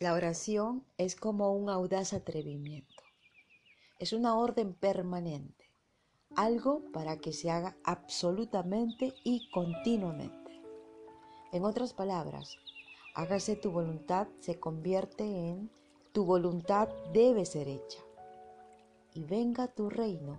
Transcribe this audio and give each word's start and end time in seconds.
La 0.00 0.14
oración 0.14 0.84
es 0.98 1.14
como 1.14 1.54
un 1.54 1.70
audaz 1.70 2.14
atrevimiento. 2.14 3.02
Es 4.00 4.12
una 4.12 4.36
orden 4.36 4.74
permanente, 4.74 5.70
algo 6.34 6.82
para 6.92 7.18
que 7.18 7.32
se 7.32 7.48
haga 7.48 7.76
absolutamente 7.84 9.14
y 9.22 9.48
continuamente. 9.50 10.60
En 11.52 11.64
otras 11.64 11.92
palabras, 11.92 12.56
hágase 13.14 13.54
tu 13.54 13.70
voluntad 13.70 14.26
se 14.40 14.58
convierte 14.58 15.22
en 15.22 15.70
tu 16.10 16.24
voluntad 16.24 16.88
debe 17.12 17.46
ser 17.46 17.68
hecha. 17.68 18.00
Y 19.12 19.22
venga 19.22 19.68
tu 19.68 19.90
reino 19.90 20.38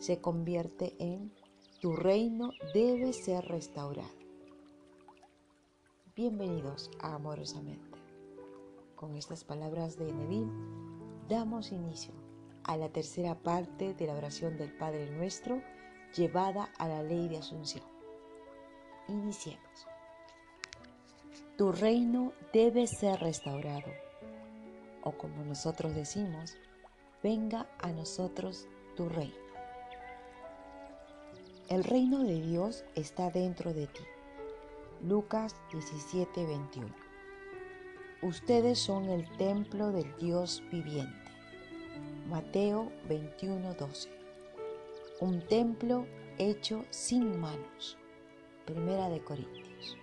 se 0.00 0.20
convierte 0.20 0.96
en 0.98 1.32
tu 1.80 1.94
reino 1.94 2.50
debe 2.74 3.12
ser 3.12 3.44
restaurado. 3.44 4.10
Bienvenidos 6.16 6.90
a 6.98 7.14
Amorosamente. 7.14 7.95
Con 8.96 9.14
estas 9.14 9.44
palabras 9.44 9.98
de 9.98 10.10
Neville 10.10 10.50
damos 11.28 11.70
inicio 11.70 12.14
a 12.64 12.78
la 12.78 12.88
tercera 12.88 13.34
parte 13.34 13.92
de 13.92 14.06
la 14.06 14.14
oración 14.14 14.56
del 14.56 14.72
Padre 14.72 15.10
Nuestro 15.10 15.62
llevada 16.16 16.70
a 16.78 16.88
la 16.88 17.02
ley 17.02 17.28
de 17.28 17.36
Asunción. 17.36 17.84
Iniciemos. 19.08 19.86
Tu 21.58 21.72
reino 21.72 22.32
debe 22.54 22.86
ser 22.86 23.20
restaurado, 23.20 23.92
o 25.02 25.12
como 25.12 25.44
nosotros 25.44 25.94
decimos, 25.94 26.56
venga 27.22 27.68
a 27.78 27.92
nosotros 27.92 28.66
tu 28.96 29.10
reino. 29.10 29.36
El 31.68 31.84
reino 31.84 32.24
de 32.24 32.40
Dios 32.40 32.82
está 32.94 33.30
dentro 33.30 33.74
de 33.74 33.88
ti. 33.88 34.04
Lucas 35.02 35.54
17, 35.70 36.46
21. 36.46 37.05
Ustedes 38.26 38.80
son 38.80 39.08
el 39.08 39.24
templo 39.36 39.92
del 39.92 40.12
Dios 40.16 40.60
viviente. 40.72 41.30
Mateo 42.28 42.90
21:12. 43.08 44.08
Un 45.20 45.46
templo 45.46 46.08
hecho 46.36 46.84
sin 46.90 47.38
manos. 47.38 47.96
Primera 48.64 49.08
de 49.10 49.22
Corintios. 49.22 49.96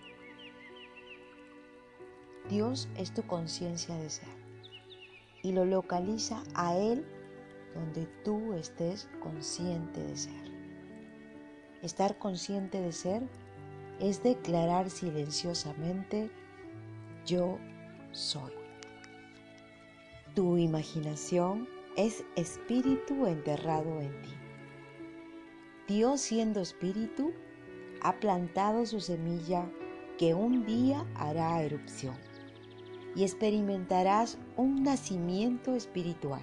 Dios 2.50 2.88
es 2.96 3.14
tu 3.14 3.24
conciencia 3.24 3.94
de 3.98 4.10
ser 4.10 4.38
y 5.42 5.52
lo 5.52 5.66
localiza 5.66 6.44
a 6.56 6.78
Él 6.78 7.06
donde 7.76 8.06
tú 8.24 8.54
estés 8.54 9.10
consciente 9.20 10.02
de 10.02 10.16
ser. 10.16 10.52
Estar 11.82 12.18
consciente 12.20 12.80
de 12.80 12.94
ser 12.94 13.22
es 14.00 14.24
declarar 14.24 14.90
silenciosamente 14.90 16.32
yo 17.26 17.60
soy. 18.14 18.54
Tu 20.36 20.58
imaginación 20.58 21.68
es 21.98 22.24
espíritu 22.36 23.28
enterrado 23.28 24.00
en 24.00 24.22
ti. 24.22 24.34
Dios 25.88 26.22
siendo 26.22 26.62
espíritu 26.62 27.34
ha 28.02 28.20
plantado 28.20 28.86
su 28.86 29.00
semilla 29.00 29.70
que 30.18 30.34
un 30.34 30.66
día 30.66 31.06
hará 31.16 31.62
erupción 31.62 32.16
y 33.16 33.24
experimentarás 33.24 34.38
un 34.56 34.84
nacimiento 34.84 35.76
espiritual. 35.76 36.42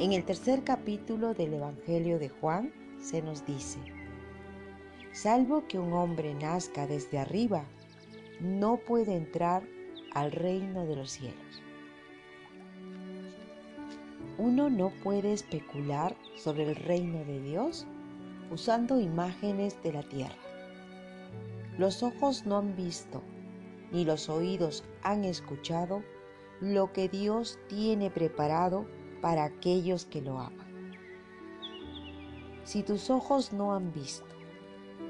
En 0.00 0.12
el 0.12 0.24
tercer 0.24 0.64
capítulo 0.64 1.34
del 1.34 1.54
Evangelio 1.54 2.18
de 2.18 2.30
Juan 2.30 2.72
se 3.00 3.22
nos 3.22 3.46
dice, 3.46 3.78
salvo 5.12 5.66
que 5.66 5.78
un 5.78 5.92
hombre 5.92 6.34
nazca 6.34 6.86
desde 6.86 7.18
arriba, 7.18 7.64
no 8.40 8.78
puede 8.78 9.14
entrar 9.14 9.62
al 10.14 10.32
reino 10.32 10.86
de 10.86 10.96
los 10.96 11.10
cielos. 11.10 11.62
Uno 14.38 14.70
no 14.70 14.90
puede 15.02 15.32
especular 15.32 16.16
sobre 16.36 16.64
el 16.64 16.76
reino 16.76 17.24
de 17.24 17.40
Dios 17.42 17.86
usando 18.50 18.98
imágenes 18.98 19.80
de 19.82 19.92
la 19.92 20.02
tierra. 20.02 20.34
Los 21.78 22.02
ojos 22.02 22.46
no 22.46 22.58
han 22.58 22.74
visto, 22.74 23.22
ni 23.92 24.04
los 24.04 24.28
oídos 24.28 24.84
han 25.02 25.24
escuchado 25.24 26.02
lo 26.60 26.92
que 26.92 27.08
Dios 27.08 27.58
tiene 27.68 28.10
preparado 28.10 28.86
para 29.20 29.44
aquellos 29.44 30.04
que 30.06 30.20
lo 30.20 30.38
aman. 30.38 30.92
Si 32.64 32.82
tus 32.82 33.10
ojos 33.10 33.52
no 33.52 33.74
han 33.74 33.92
visto, 33.92 34.26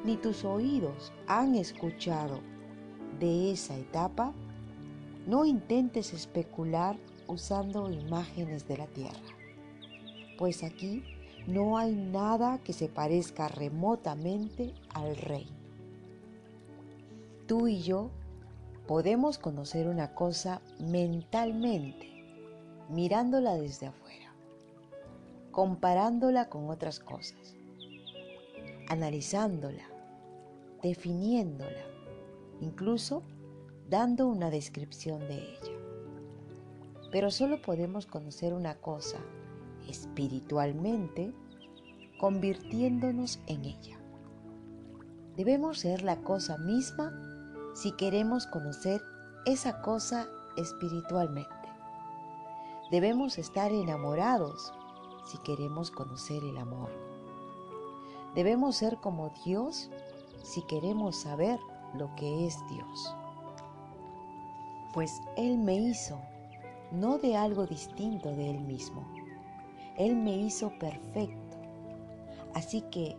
ni 0.04 0.16
tus 0.16 0.44
oídos 0.44 1.12
han 1.26 1.54
escuchado 1.54 2.40
de 3.18 3.52
esa 3.52 3.76
etapa, 3.76 4.32
no 5.30 5.44
intentes 5.44 6.12
especular 6.12 6.96
usando 7.28 7.88
imágenes 7.88 8.66
de 8.66 8.78
la 8.78 8.88
tierra, 8.88 9.14
pues 10.36 10.64
aquí 10.64 11.04
no 11.46 11.78
hay 11.78 11.94
nada 11.94 12.58
que 12.64 12.72
se 12.72 12.88
parezca 12.88 13.46
remotamente 13.46 14.74
al 14.92 15.14
reino. 15.14 15.56
Tú 17.46 17.68
y 17.68 17.80
yo 17.80 18.10
podemos 18.88 19.38
conocer 19.38 19.86
una 19.86 20.16
cosa 20.16 20.62
mentalmente, 20.80 22.08
mirándola 22.88 23.54
desde 23.54 23.86
afuera, 23.86 24.34
comparándola 25.52 26.48
con 26.48 26.68
otras 26.70 26.98
cosas, 26.98 27.54
analizándola, 28.88 29.84
definiéndola, 30.82 31.84
incluso 32.60 33.22
dando 33.90 34.28
una 34.28 34.50
descripción 34.50 35.18
de 35.26 35.34
ella. 35.34 35.72
Pero 37.10 37.32
solo 37.32 37.60
podemos 37.60 38.06
conocer 38.06 38.54
una 38.54 38.76
cosa 38.76 39.18
espiritualmente 39.88 41.34
convirtiéndonos 42.20 43.40
en 43.48 43.64
ella. 43.64 43.98
Debemos 45.36 45.80
ser 45.80 46.02
la 46.02 46.22
cosa 46.22 46.56
misma 46.56 47.12
si 47.74 47.90
queremos 47.96 48.46
conocer 48.46 49.02
esa 49.44 49.82
cosa 49.82 50.28
espiritualmente. 50.56 51.50
Debemos 52.92 53.38
estar 53.38 53.72
enamorados 53.72 54.72
si 55.26 55.38
queremos 55.38 55.90
conocer 55.90 56.44
el 56.44 56.58
amor. 56.58 56.90
Debemos 58.36 58.76
ser 58.76 58.98
como 58.98 59.32
Dios 59.44 59.90
si 60.44 60.62
queremos 60.66 61.16
saber 61.16 61.58
lo 61.94 62.14
que 62.14 62.46
es 62.46 62.56
Dios 62.68 63.16
pues 64.92 65.20
Él 65.36 65.58
me 65.58 65.74
hizo, 65.74 66.18
no 66.90 67.18
de 67.18 67.36
algo 67.36 67.66
distinto 67.66 68.30
de 68.34 68.50
Él 68.50 68.60
mismo. 68.60 69.04
Él 69.96 70.16
me 70.16 70.36
hizo 70.36 70.70
perfecto. 70.78 71.56
Así 72.54 72.82
que 72.90 73.16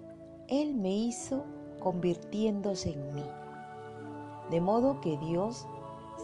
Él 0.47 0.73
me 0.75 0.91
hizo 0.91 1.45
convirtiéndose 1.79 2.93
en 2.93 3.15
mí. 3.15 3.25
De 4.49 4.59
modo 4.59 4.99
que 4.99 5.17
Dios 5.17 5.65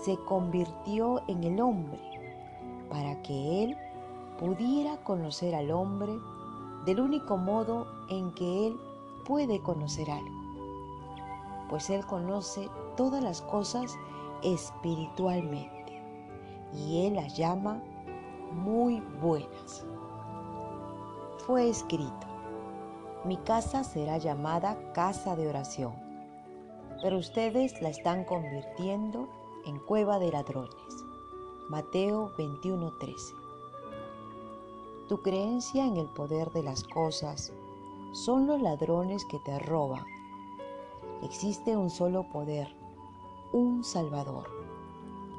se 0.04 0.18
convirtió 0.26 1.22
en 1.28 1.44
el 1.44 1.60
hombre 1.62 2.00
para 2.90 3.22
que 3.22 3.64
Él 3.64 3.78
pudiera 4.40 4.98
conocer 5.04 5.56
al 5.56 5.72
hombre 5.72 6.14
del 6.86 7.00
único 7.00 7.38
modo 7.38 7.88
en 8.10 8.32
que 8.34 8.68
Él 8.68 8.78
puede 9.26 9.62
conocer 9.62 10.10
algo. 10.10 10.38
Pues 11.70 11.90
Él 11.90 12.06
conoce 12.06 12.70
todas 12.96 13.24
las 13.24 13.42
cosas 13.42 13.98
espiritualmente 14.44 16.02
y 16.74 17.06
Él 17.06 17.16
las 17.16 17.36
llama 17.38 17.82
muy 18.52 19.02
buenas. 19.22 19.86
Fue 21.46 21.70
escrito, 21.70 22.28
mi 23.24 23.38
casa 23.38 23.84
será 23.84 24.18
llamada 24.18 24.92
casa 24.94 25.36
de 25.36 25.48
oración, 25.48 25.94
pero 27.02 27.18
ustedes 27.18 27.82
la 27.82 27.90
están 27.90 28.24
convirtiendo 28.26 29.28
en 29.66 29.80
cueva 29.80 30.20
de 30.20 30.32
ladrones. 30.32 31.06
Mateo 31.70 32.32
21:13. 32.38 33.36
Tu 35.08 35.22
creencia 35.22 35.86
en 35.86 35.98
el 35.98 36.08
poder 36.08 36.52
de 36.52 36.64
las 36.64 36.84
cosas 36.84 37.54
son 38.14 38.48
los 38.48 38.62
ladrones 38.62 39.26
que 39.26 39.40
te 39.40 39.60
roban. 39.60 40.06
Existe 41.24 41.76
un 41.76 41.90
solo 41.90 42.24
poder 42.30 42.74
un 43.52 43.84
Salvador. 43.84 44.50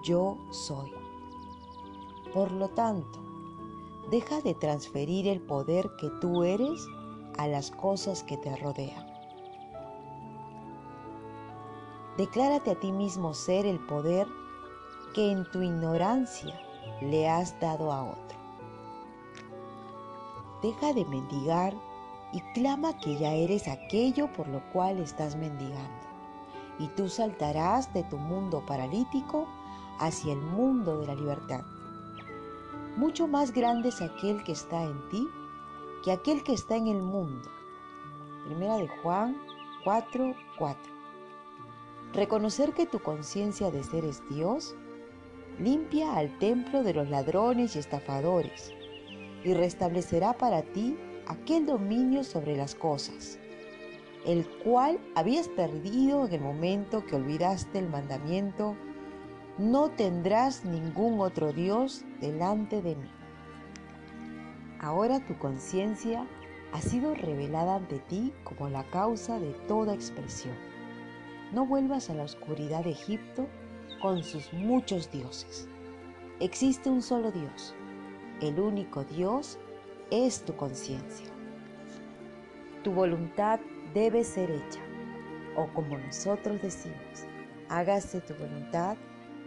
Yo 0.03 0.37
soy. 0.51 0.93
Por 2.33 2.53
lo 2.53 2.69
tanto, 2.69 3.19
deja 4.11 4.41
de 4.41 4.55
transferir 4.55 5.27
el 5.27 5.41
poder 5.41 5.91
que 6.01 6.11
tú 6.21 6.43
eres 6.45 6.87
a 7.37 7.47
las 7.47 7.71
cosas 7.71 8.23
que 8.23 8.37
te 8.37 8.55
rodean. 8.57 9.07
Declárate 12.17 12.73
a 12.73 12.81
ti 12.81 12.91
mismo 12.91 13.35
ser 13.35 13.65
el 13.65 13.79
poder 13.87 14.27
que 15.15 15.31
en 15.31 15.49
tu 15.51 15.63
ignorancia 15.63 16.61
le 17.01 17.29
has 17.29 17.59
dado 17.61 17.93
a 17.93 18.03
otro. 18.05 18.39
Deja 20.63 20.93
de 20.93 21.05
mendigar 21.05 21.75
y 22.33 22.41
clama 22.53 22.99
que 22.99 23.17
ya 23.17 23.33
eres 23.35 23.69
aquello 23.69 24.33
por 24.33 24.49
lo 24.49 24.61
cual 24.73 24.99
estás 24.99 25.37
mendigando 25.37 25.98
y 26.79 26.89
tú 26.89 27.09
saltarás 27.09 27.93
de 27.93 28.05
tu 28.05 28.17
mundo 28.19 28.65
paralítico 28.67 29.49
hacia 29.99 30.33
el 30.33 30.41
mundo 30.41 31.01
de 31.01 31.07
la 31.07 31.15
libertad. 31.15 31.63
Mucho 32.97 33.29
más 33.29 33.53
grande 33.53 33.91
es 33.91 34.01
aquel 34.01 34.43
que 34.45 34.53
está 34.53 34.83
en 34.83 35.09
ti 35.09 35.29
que 36.05 36.13
aquel 36.13 36.43
que 36.43 36.53
está 36.53 36.77
en 36.77 36.87
el 36.87 37.03
mundo. 37.03 37.49
Primera 38.47 38.77
de 38.77 38.89
Juan 38.89 39.37
4:4. 39.85 40.35
4. 40.59 40.93
Reconocer 42.13 42.73
que 42.73 42.87
tu 42.87 43.01
conciencia 43.01 43.71
de 43.71 43.83
ser 43.85 44.05
es 44.05 44.27
Dios 44.29 44.75
limpia 45.59 46.15
al 46.15 46.39
templo 46.39 46.83
de 46.83 46.95
los 46.95 47.09
ladrones 47.11 47.77
y 47.77 47.79
estafadores 47.81 48.73
y 49.45 49.55
restablecerá 49.55 50.33
para 50.33 50.63
ti 50.63 50.97
aquel 51.27 51.67
dominio 51.67 52.25
sobre 52.25 52.57
las 52.57 52.75
cosas, 52.75 53.39
el 54.27 54.47
cual 54.65 54.99
habías 55.15 55.49
perdido 55.49 56.27
en 56.27 56.35
el 56.35 56.41
momento 56.41 57.05
que 57.05 57.17
olvidaste 57.17 57.79
el 57.79 57.89
mandamiento, 57.89 58.77
no 59.59 59.91
tendrás 59.91 60.65
ningún 60.65 61.21
otro 61.21 61.53
Dios 61.53 62.05
delante 62.21 62.83
de 62.83 62.97
mí. 62.97 63.11
Ahora 64.81 65.25
tu 65.27 65.37
conciencia 65.39 66.27
ha 66.73 66.81
sido 66.81 67.15
revelada 67.15 67.77
ante 67.77 67.99
ti 67.99 68.33
como 68.45 68.69
la 68.69 68.85
causa 68.85 69.41
de 69.41 69.53
toda 69.67 69.95
expresión. 69.95 70.55
No 71.53 71.67
vuelvas 71.67 72.11
a 72.11 72.15
la 72.15 72.25
oscuridad 72.25 72.85
de 72.85 72.91
Egipto 72.91 73.49
con 74.01 74.23
sus 74.23 74.53
muchos 74.53 75.11
dioses. 75.11 75.69
Existe 76.41 76.91
un 76.91 77.03
solo 77.03 77.33
Dios. 77.33 77.75
El 78.41 78.61
único 78.61 79.03
Dios 79.03 79.59
es 80.11 80.45
tu 80.45 80.55
conciencia. 80.55 81.27
Tu 82.85 82.93
voluntad 82.93 83.59
debe 83.95 84.25
ser 84.25 84.51
hecha, 84.51 84.81
o 85.57 85.67
como 85.69 85.99
nosotros 85.99 86.61
decimos, 86.63 87.27
hágase 87.69 88.21
tu 88.21 88.35
voluntad, 88.35 88.97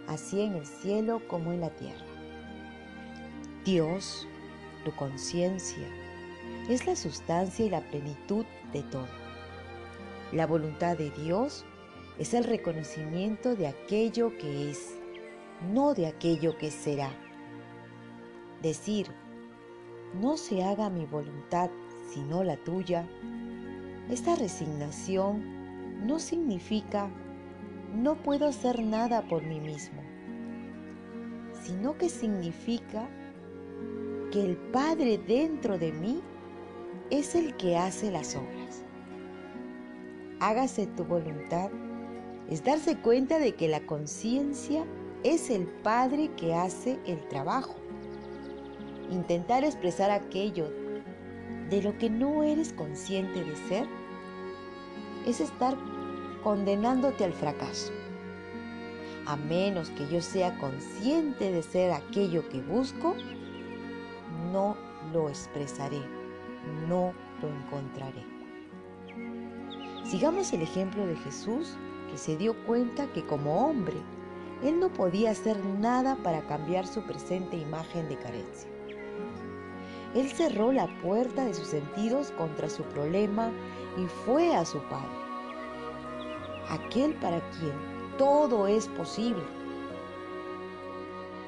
así 0.07 0.41
en 0.41 0.55
el 0.55 0.65
cielo 0.65 1.21
como 1.27 1.53
en 1.53 1.61
la 1.61 1.69
tierra. 1.69 2.05
Dios, 3.65 4.27
tu 4.83 4.91
conciencia, 4.95 5.87
es 6.69 6.85
la 6.85 6.95
sustancia 6.95 7.65
y 7.65 7.69
la 7.69 7.81
plenitud 7.89 8.45
de 8.73 8.83
todo. 8.83 9.07
La 10.31 10.47
voluntad 10.47 10.97
de 10.97 11.11
Dios 11.11 11.65
es 12.17 12.33
el 12.33 12.43
reconocimiento 12.43 13.55
de 13.55 13.67
aquello 13.67 14.37
que 14.37 14.71
es, 14.71 14.97
no 15.71 15.93
de 15.93 16.07
aquello 16.07 16.57
que 16.57 16.71
será. 16.71 17.11
Decir, 18.61 19.07
no 20.19 20.37
se 20.37 20.63
haga 20.63 20.89
mi 20.89 21.05
voluntad 21.05 21.69
sino 22.13 22.43
la 22.43 22.57
tuya, 22.57 23.07
esta 24.09 24.35
resignación 24.35 26.05
no 26.05 26.19
significa 26.19 27.09
no 27.95 28.15
puedo 28.15 28.47
hacer 28.47 28.81
nada 28.81 29.21
por 29.27 29.43
mí 29.43 29.59
mismo, 29.59 30.01
sino 31.61 31.97
que 31.97 32.09
significa 32.09 33.09
que 34.31 34.45
el 34.45 34.57
Padre 34.57 35.17
dentro 35.17 35.77
de 35.77 35.91
mí 35.91 36.21
es 37.09 37.35
el 37.35 37.55
que 37.57 37.77
hace 37.77 38.11
las 38.11 38.35
obras. 38.35 38.83
Hágase 40.39 40.87
tu 40.87 41.03
voluntad 41.03 41.69
es 42.51 42.65
darse 42.65 42.97
cuenta 42.97 43.39
de 43.39 43.55
que 43.55 43.69
la 43.69 43.79
conciencia 43.85 44.85
es 45.23 45.49
el 45.49 45.67
Padre 45.67 46.29
que 46.35 46.53
hace 46.53 46.99
el 47.05 47.25
trabajo. 47.29 47.75
Intentar 49.09 49.63
expresar 49.63 50.11
aquello 50.11 50.69
de 51.71 51.81
lo 51.81 51.97
que 51.97 52.09
no 52.09 52.43
eres 52.43 52.73
consciente 52.73 53.45
de 53.45 53.55
ser 53.55 53.87
es 55.25 55.39
estar 55.39 55.77
condenándote 56.43 57.23
al 57.23 57.31
fracaso. 57.31 57.93
A 59.25 59.37
menos 59.37 59.89
que 59.91 60.05
yo 60.09 60.21
sea 60.21 60.57
consciente 60.57 61.49
de 61.49 61.63
ser 61.63 61.93
aquello 61.93 62.47
que 62.49 62.59
busco, 62.59 63.15
no 64.51 64.75
lo 65.13 65.29
expresaré, 65.29 66.01
no 66.89 67.13
lo 67.41 67.47
encontraré. 67.47 68.25
Sigamos 70.03 70.51
el 70.51 70.63
ejemplo 70.63 71.07
de 71.07 71.15
Jesús 71.15 71.77
que 72.11 72.17
se 72.17 72.35
dio 72.35 72.53
cuenta 72.65 73.07
que 73.13 73.25
como 73.25 73.65
hombre, 73.65 73.95
él 74.61 74.77
no 74.77 74.91
podía 74.91 75.31
hacer 75.31 75.63
nada 75.65 76.17
para 76.17 76.45
cambiar 76.47 76.85
su 76.85 77.01
presente 77.03 77.55
imagen 77.55 78.09
de 78.09 78.17
carencia. 78.17 78.69
Él 80.15 80.29
cerró 80.29 80.71
la 80.71 80.87
puerta 81.01 81.45
de 81.45 81.53
sus 81.53 81.67
sentidos 81.67 82.31
contra 82.31 82.69
su 82.69 82.83
problema 82.83 83.51
y 83.97 84.05
fue 84.25 84.55
a 84.55 84.65
su 84.65 84.79
Padre, 84.83 85.09
aquel 86.69 87.13
para 87.15 87.39
quien 87.51 87.73
todo 88.17 88.67
es 88.67 88.87
posible. 88.89 89.43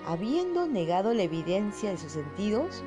Habiendo 0.06 0.68
negado 0.68 1.14
la 1.14 1.24
evidencia 1.24 1.92
de 1.92 1.98
sus 1.98 2.12
sentidos, 2.12 2.84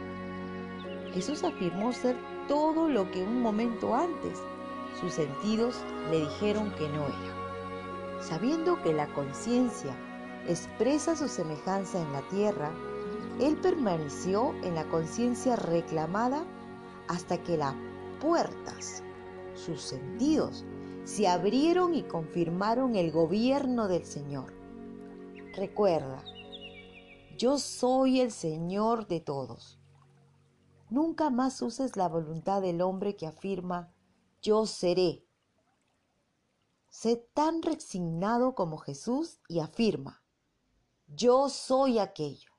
Jesús 1.13 1.45
afirmó 1.45 1.93
ser 1.93 2.17
todo 2.49 2.89
lo 2.89 3.11
que 3.11 3.23
un 3.23 3.41
momento 3.41 3.95
antes 3.95 4.43
sus 5.01 5.13
sentidos 5.13 5.83
le 6.11 6.21
dijeron 6.21 6.71
que 6.73 6.89
no 6.89 7.07
era 7.07 7.47
sabiendo 8.21 8.81
que 8.83 8.93
la 8.93 9.07
conciencia 9.09 9.95
expresa 10.49 11.17
su 11.17 11.29
semejanza 11.29 12.01
en 12.01 12.13
la 12.13 12.23
tierra, 12.29 12.71
él 13.41 13.61
permaneció 13.61 14.53
en 14.63 14.75
la 14.75 14.89
conciencia 14.89 15.57
reclamada 15.57 16.45
hasta 17.09 17.43
que 17.43 17.57
las 17.57 17.75
puertas, 18.21 19.03
sus 19.55 19.81
sentidos, 19.81 20.65
se 21.05 21.29
abrieron 21.29 21.95
y 21.95 22.03
confirmaron 22.03 22.97
el 22.97 23.13
gobierno 23.13 23.89
del 23.89 24.05
Señor. 24.05 24.53
Recuerda, 25.55 26.25
yo 27.39 27.59
soy 27.59 28.21
el 28.21 28.33
Señor 28.33 29.07
de 29.07 29.21
todos. 29.21 29.79
Nunca 30.91 31.31
más 31.31 31.63
uses 31.63 31.97
la 31.97 32.09
voluntad 32.09 32.63
del 32.63 32.81
hombre 32.81 33.17
que 33.17 33.27
afirma, 33.27 33.93
yo 34.41 34.67
seré 34.67 35.27
Sé 36.99 37.17
tan 37.35 37.61
resignado 37.61 38.55
como 38.55 38.79
Jesús 38.79 39.41
y 39.49 39.61
afirma, 39.61 40.23
yo 41.07 41.51
soy 41.51 41.99
aquello. 41.99 42.56